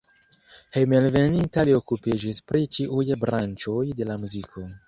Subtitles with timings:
[0.77, 4.69] Hejmenveninta li okupiĝis pri ĉiuj branĉoj de la muziko.